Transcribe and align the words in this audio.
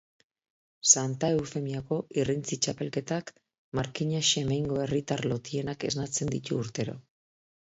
Santa 0.91 1.27
Eufemiako 1.41 1.99
irrintzi 2.21 2.59
txapelketak 2.67 3.29
Markina-Xemeingo 3.81 4.81
herritar 4.87 5.25
lotienak 5.35 5.87
esnatzen 5.91 6.35
ditu 6.37 6.59
urtero. 6.65 6.99